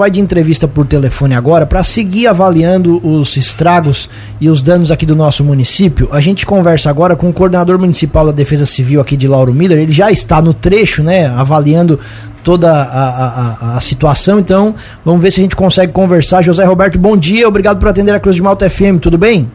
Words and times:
vai 0.00 0.12
de 0.12 0.20
entrevista 0.20 0.68
por 0.68 0.86
telefone 0.86 1.34
agora 1.34 1.66
para 1.66 1.82
seguir 1.82 2.28
avaliando 2.28 3.04
os 3.04 3.36
estragos 3.36 4.08
e 4.40 4.48
os 4.48 4.62
danos 4.62 4.92
aqui 4.92 5.04
do 5.04 5.16
nosso 5.16 5.42
município. 5.42 6.08
A 6.12 6.20
gente 6.20 6.46
conversa 6.46 6.88
agora 6.88 7.16
com 7.16 7.28
o 7.28 7.32
coordenador 7.32 7.80
municipal 7.80 8.24
da 8.24 8.30
Defesa 8.30 8.64
Civil 8.64 9.00
aqui 9.00 9.16
de 9.16 9.26
Lauro 9.26 9.52
Miller. 9.52 9.76
Ele 9.76 9.92
já 9.92 10.08
está 10.08 10.40
no 10.40 10.54
trecho, 10.54 11.02
né, 11.02 11.26
avaliando 11.26 11.98
toda 12.44 12.70
a, 12.70 13.72
a, 13.72 13.76
a, 13.76 13.80
situação. 13.80 14.38
Então, 14.38 14.72
vamos 15.04 15.20
ver 15.20 15.32
se 15.32 15.40
a 15.40 15.42
gente 15.42 15.56
consegue 15.56 15.92
conversar. 15.92 16.42
José 16.42 16.64
Roberto, 16.64 16.96
bom 16.96 17.16
dia. 17.16 17.48
Obrigado 17.48 17.80
por 17.80 17.88
atender 17.88 18.14
a 18.14 18.20
Cruz 18.20 18.36
de 18.36 18.42
Malta 18.42 18.70
FM. 18.70 19.00
Tudo 19.02 19.18
bem? 19.18 19.50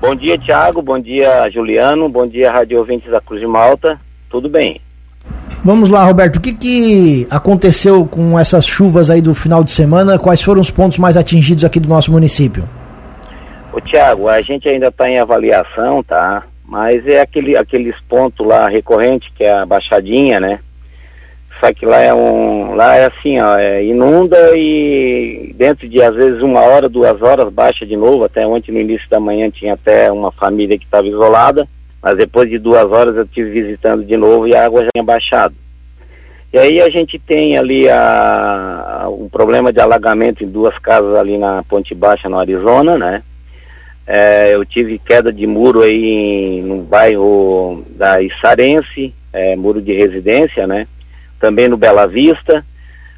Bom 0.00 0.14
dia, 0.14 0.38
Tiago. 0.38 0.80
Bom 0.80 0.98
dia, 0.98 1.46
Juliano. 1.50 2.08
Bom 2.08 2.26
dia, 2.26 2.50
rádio 2.50 2.78
ouvintes 2.78 3.10
da 3.10 3.20
Cruz 3.20 3.38
de 3.38 3.46
Malta. 3.46 4.00
Tudo 4.30 4.48
bem? 4.48 4.80
Vamos 5.62 5.90
lá, 5.90 6.04
Roberto. 6.04 6.36
O 6.36 6.40
que, 6.40 6.54
que 6.54 7.26
aconteceu 7.30 8.06
com 8.06 8.38
essas 8.38 8.66
chuvas 8.66 9.10
aí 9.10 9.20
do 9.20 9.34
final 9.34 9.62
de 9.62 9.70
semana? 9.70 10.18
Quais 10.18 10.42
foram 10.42 10.60
os 10.60 10.70
pontos 10.70 10.96
mais 10.96 11.18
atingidos 11.18 11.64
aqui 11.64 11.78
do 11.78 11.88
nosso 11.88 12.10
município? 12.10 12.66
Ô, 13.70 13.80
Tiago, 13.80 14.26
a 14.26 14.40
gente 14.40 14.66
ainda 14.68 14.88
está 14.88 15.08
em 15.08 15.18
avaliação, 15.18 16.02
tá? 16.02 16.44
Mas 16.66 17.06
é 17.06 17.20
aquele, 17.20 17.58
aqueles 17.58 17.94
pontos 18.08 18.46
lá 18.46 18.68
recorrentes, 18.68 19.30
que 19.36 19.44
é 19.44 19.52
a 19.52 19.66
baixadinha, 19.66 20.40
né? 20.40 20.60
Só 21.60 21.70
que 21.74 21.84
lá 21.84 22.00
é 22.00 22.14
um. 22.14 22.74
Lá 22.74 22.96
é 22.96 23.04
assim, 23.04 23.38
ó, 23.38 23.58
é, 23.58 23.84
inunda 23.84 24.56
e 24.56 25.54
dentro 25.58 25.86
de 25.86 26.02
às 26.02 26.14
vezes 26.14 26.40
uma 26.40 26.60
hora, 26.60 26.88
duas 26.88 27.20
horas, 27.20 27.52
baixa 27.52 27.84
de 27.84 27.96
novo. 27.96 28.24
Até 28.24 28.46
ontem 28.46 28.72
no 28.72 28.80
início 28.80 29.08
da 29.10 29.20
manhã 29.20 29.50
tinha 29.50 29.74
até 29.74 30.10
uma 30.10 30.32
família 30.32 30.78
que 30.78 30.84
estava 30.86 31.06
isolada 31.06 31.68
mas 32.02 32.16
depois 32.16 32.48
de 32.48 32.58
duas 32.58 32.90
horas 32.90 33.16
eu 33.16 33.24
estive 33.24 33.50
visitando 33.50 34.04
de 34.04 34.16
novo 34.16 34.46
e 34.46 34.54
a 34.54 34.64
água 34.64 34.82
já 34.82 34.88
tinha 34.94 35.04
baixado. 35.04 35.54
E 36.52 36.58
aí 36.58 36.80
a 36.80 36.90
gente 36.90 37.16
tem 37.18 37.56
ali 37.56 37.88
a, 37.88 39.02
a, 39.02 39.08
um 39.08 39.28
problema 39.28 39.72
de 39.72 39.80
alagamento 39.80 40.42
em 40.42 40.48
duas 40.48 40.76
casas 40.78 41.14
ali 41.14 41.38
na 41.38 41.62
Ponte 41.62 41.94
Baixa, 41.94 42.28
no 42.28 42.38
Arizona, 42.38 42.98
né? 42.98 43.22
É, 44.04 44.52
eu 44.52 44.64
tive 44.64 44.98
queda 44.98 45.32
de 45.32 45.46
muro 45.46 45.82
aí 45.82 46.04
em, 46.04 46.62
no 46.62 46.82
bairro 46.82 47.84
da 47.90 48.20
Issarense, 48.20 49.14
é, 49.32 49.54
muro 49.54 49.80
de 49.80 49.92
residência, 49.92 50.66
né? 50.66 50.88
Também 51.38 51.68
no 51.68 51.76
Bela 51.76 52.06
Vista. 52.08 52.64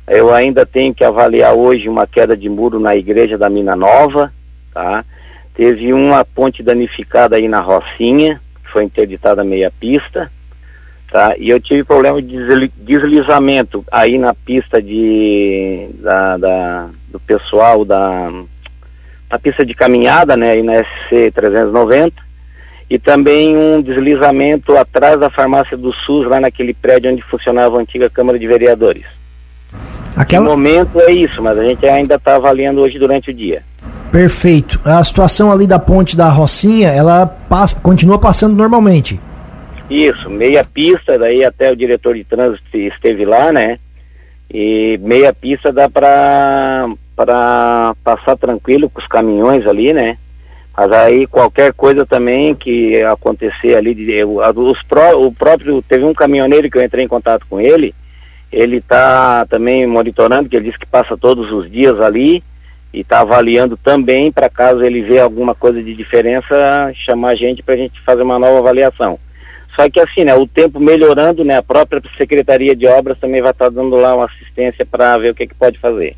Eu 0.07 0.35
ainda 0.35 0.67
tenho 0.67 0.93
que 0.93 1.03
avaliar 1.03 1.55
hoje 1.55 1.89
uma 1.89 2.07
queda 2.07 2.37
de 2.37 2.51
muro 2.51 2.79
na 2.79 2.95
igreja 2.95 3.39
da 3.39 3.49
Mina 3.49 3.75
Nova, 3.75 4.31
tá? 4.75 5.03
Teve 5.55 5.95
uma 5.95 6.23
ponte 6.23 6.63
danificada 6.63 7.37
aí 7.37 7.49
na 7.49 7.61
Rocinha, 7.61 8.39
foi 8.73 8.85
interditada 8.85 9.45
meia 9.45 9.71
pista, 9.71 10.31
tá? 11.11 11.35
E 11.39 11.51
eu 11.51 11.61
tive 11.61 11.85
problema 11.85 12.21
de 12.21 12.69
deslizamento 12.77 13.85
aí 13.93 14.19
na 14.19 14.35
pista 14.35 14.81
de 14.83 15.89
da, 16.01 16.37
da 16.37 16.89
do 17.09 17.21
pessoal 17.21 17.85
da 17.85 18.31
na 19.31 19.39
pista 19.39 19.65
de 19.65 19.73
caminhada, 19.75 20.37
né, 20.37 20.51
aí 20.51 20.63
na 20.63 20.85
SC 20.85 21.33
390, 21.35 22.15
e 22.91 22.99
também 22.99 23.57
um 23.57 23.81
deslizamento 23.81 24.77
atrás 24.77 25.19
da 25.19 25.31
farmácia 25.31 25.75
do 25.75 25.91
SUS, 25.91 26.27
lá 26.27 26.39
naquele 26.39 26.75
prédio 26.75 27.11
onde 27.11 27.23
funcionava 27.23 27.79
a 27.79 27.81
antiga 27.81 28.11
Câmara 28.11 28.39
de 28.39 28.47
Vereadores. 28.47 29.07
Aquela... 30.15 30.45
No 30.45 30.51
momento 30.51 31.01
é 31.01 31.11
isso, 31.13 31.43
mas 31.43 31.59
a 31.59 31.65
gente 31.65 31.87
ainda 31.87 32.17
está 32.17 32.37
avaliando 32.37 32.83
hoje 32.83 32.99
durante 32.99 33.31
o 33.31 33.35
dia. 33.35 33.63
Perfeito. 34.13 34.79
A 34.85 35.03
situação 35.03 35.51
ali 35.51 35.67
da 35.67 35.79
ponte 35.79 36.15
da 36.15 36.29
Rocinha, 36.29 36.91
ela 36.91 37.27
passa, 37.27 37.81
continua 37.81 38.19
passando 38.19 38.55
normalmente. 38.55 39.19
Isso, 39.89 40.29
meia 40.29 40.63
pista, 40.63 41.19
daí 41.19 41.43
até 41.43 41.73
o 41.73 41.77
diretor 41.77 42.15
de 42.15 42.23
trânsito 42.23 42.77
esteve 42.77 43.25
lá, 43.25 43.51
né? 43.51 43.79
E 44.53 45.01
meia 45.03 45.33
pista 45.33 45.73
dá 45.73 45.89
para 45.89 46.91
para 47.17 47.95
passar 48.03 48.37
tranquilo 48.37 48.89
com 48.91 49.01
os 49.01 49.07
caminhões 49.07 49.67
ali, 49.67 49.93
né? 49.93 50.19
Mas 50.77 50.91
aí 50.93 51.27
qualquer 51.27 51.73
coisa 51.73 52.05
também 52.05 52.55
que 52.55 53.03
acontecer 53.03 53.77
ali, 53.77 54.25
os 54.25 54.83
pró, 54.83 55.15
o 55.19 55.33
próprio, 55.33 55.83
teve 55.83 56.05
um 56.05 56.15
caminhoneiro 56.15 56.71
que 56.71 56.77
eu 56.77 56.83
entrei 56.83 57.05
em 57.05 57.09
contato 57.09 57.47
com 57.49 57.61
ele, 57.61 57.95
ele 58.51 58.79
está 58.79 59.47
também 59.47 59.87
monitorando, 59.87 60.49
que 60.49 60.57
ele 60.57 60.67
disse 60.67 60.79
que 60.79 60.87
passa 60.87 61.17
todos 61.17 61.51
os 61.53 61.71
dias 61.71 62.01
ali, 62.01 62.43
e 62.93 63.01
está 63.01 63.21
avaliando 63.21 63.77
também 63.77 64.31
para 64.31 64.49
caso 64.49 64.85
ele 64.85 65.03
vê 65.03 65.19
alguma 65.19 65.55
coisa 65.55 65.83
de 65.83 65.95
diferença, 65.95 66.93
chamar 66.95 67.31
a 67.31 67.35
gente 67.35 67.63
para 67.63 67.75
a 67.75 67.79
gente 67.79 68.01
fazer 68.03 68.23
uma 68.23 68.39
nova 68.39 68.59
avaliação. 68.59 69.19
Só 69.75 69.89
que 69.89 69.99
assim, 70.01 70.25
né, 70.25 70.35
o 70.35 70.47
tempo 70.47 70.79
melhorando, 70.79 71.45
né, 71.45 71.57
a 71.57 71.63
própria 71.63 72.03
Secretaria 72.19 72.77
de 72.77 72.87
Obras 72.87 73.19
também 73.19 73.41
vai 73.41 73.53
estar 73.53 73.67
tá 73.67 73.71
dando 73.71 73.97
lá 73.97 74.15
uma 74.15 74.27
assistência 74.27 74.85
para 74.85 75.17
ver 75.17 75.31
o 75.31 75.35
que, 75.35 75.47
que 75.47 75.55
pode 75.55 75.79
fazer. 75.79 76.15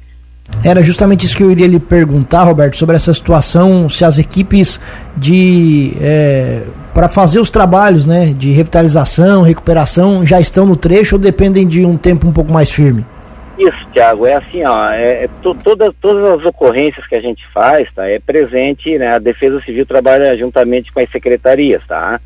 Era 0.63 0.83
justamente 0.83 1.25
isso 1.25 1.37
que 1.37 1.43
eu 1.43 1.51
iria 1.51 1.67
lhe 1.67 1.81
perguntar, 1.81 2.43
Roberto, 2.43 2.77
sobre 2.77 2.97
essa 2.97 3.15
situação, 3.15 3.89
se 3.89 4.05
as 4.05 4.19
equipes 4.19 4.79
de 5.17 5.93
é, 6.01 6.63
para 6.93 7.09
fazer 7.09 7.41
os 7.41 7.51
trabalhos, 7.51 8.05
né, 8.05 8.35
de 8.37 8.51
revitalização, 8.51 9.43
recuperação, 9.43 10.27
já 10.27 10.41
estão 10.41 10.67
no 10.67 10.77
trecho 10.77 11.17
ou 11.17 11.21
dependem 11.21 11.67
de 11.67 11.85
um 11.87 11.97
tempo 11.97 12.27
um 12.27 12.33
pouco 12.33 12.53
mais 12.53 12.71
firme? 12.71 13.07
Isso, 13.57 13.87
Tiago, 13.93 14.27
é 14.27 14.35
assim, 14.35 14.65
ó, 14.65 14.91
é, 14.91 15.25
é 15.25 15.29
todas, 15.43 15.95
todas 16.01 16.41
as 16.41 16.45
ocorrências 16.45 17.07
que 17.07 17.15
a 17.15 17.21
gente 17.21 17.47
faz, 17.53 17.89
tá, 17.95 18.09
é 18.09 18.19
presente, 18.19 18.99
né, 18.99 19.15
a 19.15 19.19
Defesa 19.19 19.61
Civil 19.63 19.87
trabalha 19.87 20.37
juntamente 20.37 20.93
com 20.93 20.99
as 20.99 21.11
secretarias, 21.11 21.81
tá? 21.87 22.21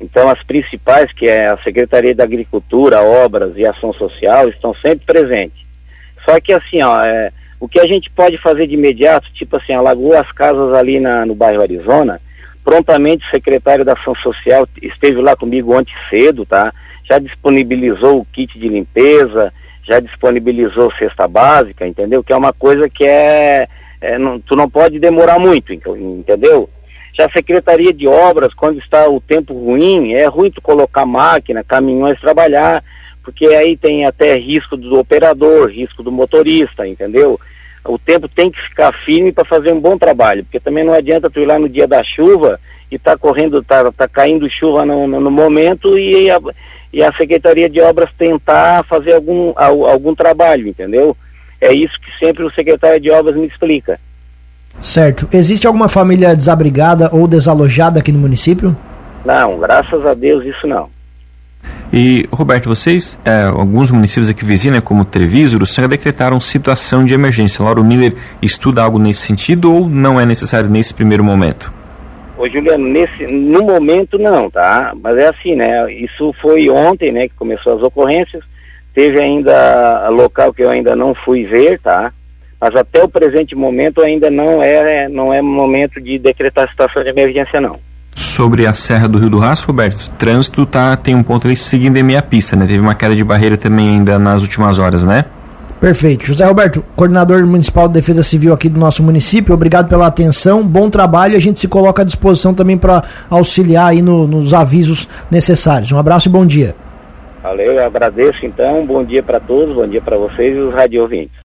Então 0.00 0.28
as 0.28 0.42
principais, 0.42 1.12
que 1.12 1.28
é 1.28 1.48
a 1.48 1.58
Secretaria 1.58 2.14
da 2.14 2.24
Agricultura, 2.24 3.02
Obras 3.02 3.52
e 3.56 3.66
Ação 3.66 3.92
Social, 3.92 4.48
estão 4.48 4.74
sempre 4.74 5.04
presentes. 5.04 5.64
Só 6.24 6.40
que 6.40 6.52
assim, 6.52 6.82
ó, 6.82 7.02
é, 7.04 7.30
o 7.60 7.68
que 7.68 7.78
a 7.78 7.86
gente 7.86 8.10
pode 8.10 8.38
fazer 8.38 8.66
de 8.66 8.74
imediato, 8.74 9.32
tipo 9.34 9.56
assim, 9.56 9.72
alagou 9.74 10.16
as 10.16 10.30
casas 10.32 10.72
ali 10.74 10.98
na, 10.98 11.26
no 11.26 11.34
bairro 11.34 11.62
Arizona, 11.62 12.20
prontamente 12.64 13.26
o 13.26 13.30
secretário 13.30 13.84
da 13.84 13.92
Ação 13.92 14.14
Social 14.16 14.66
esteve 14.80 15.20
lá 15.20 15.36
comigo 15.36 15.76
ontem 15.76 15.92
cedo, 16.08 16.46
tá? 16.46 16.72
Já 17.08 17.18
disponibilizou 17.18 18.20
o 18.20 18.24
kit 18.24 18.58
de 18.58 18.68
limpeza, 18.68 19.52
já 19.86 20.00
disponibilizou 20.00 20.92
cesta 20.98 21.28
básica, 21.28 21.86
entendeu? 21.86 22.22
Que 22.22 22.32
é 22.32 22.36
uma 22.36 22.52
coisa 22.52 22.88
que 22.88 23.04
é, 23.04 23.68
é 24.00 24.18
não, 24.18 24.40
tu 24.40 24.56
não 24.56 24.68
pode 24.68 24.98
demorar 24.98 25.38
muito, 25.38 25.72
entendeu? 25.72 26.68
Já 27.16 27.26
a 27.26 27.32
Secretaria 27.32 27.92
de 27.92 28.08
Obras, 28.08 28.52
quando 28.54 28.78
está 28.78 29.08
o 29.08 29.20
tempo 29.20 29.54
ruim, 29.54 30.14
é 30.14 30.26
ruim 30.26 30.50
tu 30.50 30.60
colocar 30.60 31.06
máquina, 31.06 31.62
caminhões 31.62 32.20
trabalhar, 32.20 32.82
porque 33.22 33.46
aí 33.46 33.76
tem 33.76 34.04
até 34.04 34.34
risco 34.36 34.76
do 34.76 34.98
operador, 34.98 35.68
risco 35.68 36.02
do 36.02 36.10
motorista, 36.10 36.86
entendeu? 36.86 37.38
O 37.86 37.98
tempo 37.98 38.28
tem 38.28 38.50
que 38.50 38.60
ficar 38.60 38.92
firme 39.04 39.30
para 39.30 39.44
fazer 39.44 39.72
um 39.72 39.80
bom 39.80 39.96
trabalho, 39.96 40.42
porque 40.44 40.58
também 40.58 40.82
não 40.82 40.92
adianta 40.92 41.30
tu 41.30 41.38
ir 41.38 41.46
lá 41.46 41.58
no 41.58 41.68
dia 41.68 41.86
da 41.86 42.02
chuva 42.02 42.58
e 42.90 42.98
tá 42.98 43.16
correndo, 43.16 43.62
tá, 43.62 43.90
tá 43.92 44.08
caindo 44.08 44.50
chuva 44.50 44.84
no, 44.84 45.06
no, 45.06 45.30
momento 45.30 45.98
e 45.98 46.30
a, 46.30 46.40
e 46.94 47.02
a 47.02 47.12
Secretaria 47.14 47.68
de 47.68 47.80
Obras 47.80 48.08
tentar 48.16 48.84
fazer 48.84 49.14
algum, 49.14 49.52
algum 49.56 50.14
trabalho, 50.14 50.68
entendeu? 50.68 51.16
É 51.60 51.72
isso 51.72 51.94
que 52.00 52.24
sempre 52.24 52.44
o 52.44 52.52
secretário 52.52 53.00
de 53.00 53.10
Obras 53.10 53.34
me 53.34 53.46
explica. 53.46 53.98
Certo. 54.80 55.28
Existe 55.32 55.66
alguma 55.66 55.88
família 55.88 56.36
desabrigada 56.36 57.10
ou 57.12 57.26
desalojada 57.26 57.98
aqui 57.98 58.12
no 58.12 58.18
município? 58.20 58.76
Não, 59.24 59.58
graças 59.58 60.06
a 60.06 60.14
Deus 60.14 60.44
isso 60.44 60.66
não. 60.68 60.88
E, 61.92 62.28
Roberto, 62.30 62.68
vocês, 62.68 63.18
é, 63.24 63.42
alguns 63.42 63.90
municípios 63.90 64.28
aqui 64.28 64.44
vizinhos, 64.44 64.76
né, 64.76 64.80
como 64.80 65.04
Treviso, 65.04 65.58
já 65.64 65.86
decretaram 65.86 66.38
situação 66.38 67.04
de 67.04 67.14
emergência. 67.14 67.64
Lauro 67.64 67.84
Miller 67.84 68.14
estuda 68.40 68.82
algo 68.82 68.98
nesse 68.98 69.22
sentido 69.22 69.72
ou 69.72 69.88
não 69.88 70.20
é 70.20 70.26
necessário 70.26 70.70
nesse 70.70 70.94
primeiro 70.94 71.24
momento? 71.24 71.72
Ô 72.36 72.48
Juliano, 72.48 72.86
nesse, 72.86 73.26
no 73.26 73.62
momento 73.62 74.18
não, 74.18 74.50
tá? 74.50 74.92
Mas 75.00 75.16
é 75.16 75.28
assim, 75.28 75.54
né? 75.54 75.92
Isso 75.92 76.34
foi 76.42 76.68
ontem, 76.68 77.12
né, 77.12 77.28
que 77.28 77.34
começou 77.34 77.76
as 77.76 77.82
ocorrências. 77.82 78.42
Teve 78.92 79.20
ainda 79.20 80.08
local 80.08 80.52
que 80.52 80.62
eu 80.62 80.70
ainda 80.70 80.94
não 80.96 81.14
fui 81.14 81.44
ver, 81.44 81.80
tá? 81.80 82.12
Mas 82.60 82.74
até 82.76 83.02
o 83.02 83.08
presente 83.08 83.54
momento 83.54 84.00
ainda 84.00 84.30
não 84.30 84.62
é, 84.62 85.08
não 85.08 85.32
é 85.32 85.42
momento 85.42 86.00
de 86.00 86.18
decretar 86.18 86.68
situação 86.70 87.02
de 87.02 87.10
emergência, 87.10 87.60
não. 87.60 87.78
Sobre 88.16 88.66
a 88.66 88.72
Serra 88.72 89.08
do 89.08 89.18
Rio 89.18 89.28
do 89.28 89.38
Rastro, 89.38 89.68
Roberto, 89.68 90.10
trânsito 90.16 90.64
tá, 90.64 90.96
tem 90.96 91.14
um 91.14 91.22
ponto 91.22 91.46
ali 91.46 91.56
seguindo 91.56 91.96
em 91.96 92.02
meia 92.02 92.22
pista, 92.22 92.56
né? 92.56 92.64
Teve 92.66 92.78
uma 92.78 92.94
queda 92.94 93.14
de 93.14 93.24
barreira 93.24 93.56
também 93.56 93.88
ainda 93.88 94.18
nas 94.18 94.42
últimas 94.42 94.78
horas, 94.78 95.02
né? 95.04 95.24
Perfeito. 95.84 96.24
José 96.24 96.46
Roberto, 96.46 96.82
coordenador 96.96 97.46
municipal 97.46 97.86
de 97.88 97.92
defesa 97.92 98.22
civil 98.22 98.54
aqui 98.54 98.70
do 98.70 98.80
nosso 98.80 99.02
município, 99.02 99.52
obrigado 99.52 99.86
pela 99.86 100.06
atenção, 100.06 100.66
bom 100.66 100.88
trabalho. 100.88 101.36
A 101.36 101.38
gente 101.38 101.58
se 101.58 101.68
coloca 101.68 102.00
à 102.00 102.04
disposição 102.06 102.54
também 102.54 102.78
para 102.78 103.04
auxiliar 103.28 103.90
aí 103.90 104.00
no, 104.00 104.26
nos 104.26 104.54
avisos 104.54 105.06
necessários. 105.30 105.92
Um 105.92 105.98
abraço 105.98 106.26
e 106.26 106.32
bom 106.32 106.46
dia. 106.46 106.74
Valeu, 107.42 107.72
eu 107.72 107.84
agradeço 107.84 108.46
então. 108.46 108.86
Bom 108.86 109.04
dia 109.04 109.22
para 109.22 109.38
todos, 109.38 109.74
bom 109.74 109.86
dia 109.86 110.00
para 110.00 110.16
vocês 110.16 110.56
e 110.56 110.58
os 110.58 110.72
radio 110.72 111.02
ouvintes. 111.02 111.36